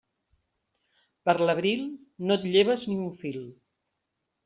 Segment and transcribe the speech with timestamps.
[1.29, 1.85] Per l'abril,
[2.31, 3.43] no et lleves ni un fil.